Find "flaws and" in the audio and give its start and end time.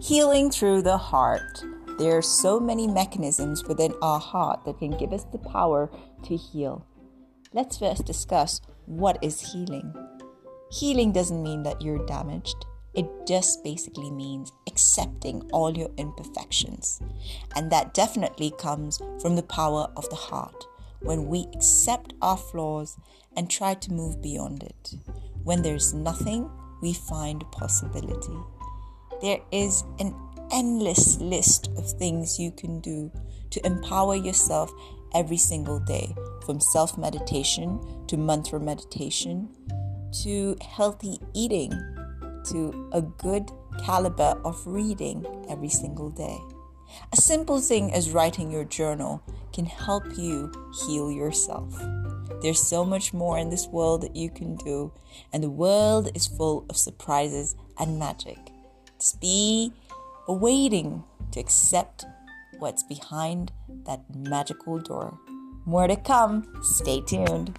22.36-23.50